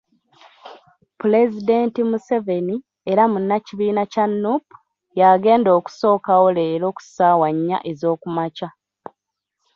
[1.19, 2.75] Pulezidenti Museveni
[3.11, 4.75] era munnakibiina kya Nuupu,
[5.19, 8.67] y'agenda okusookawo leero ku ssaawa nnya ez'okumakya.